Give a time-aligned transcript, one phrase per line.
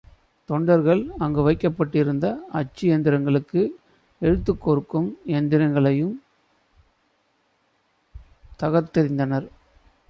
[0.49, 2.27] தொண்டர்கள் அங்கு வைக்கப்பட்டிருந்த
[2.51, 3.63] அச்சு யந்திரங்களையும்
[4.21, 6.15] எழுத்துக்கோர்க்கும் யந்திரங்களையும்
[8.59, 9.47] தகர்த்தெறிந்தனர்.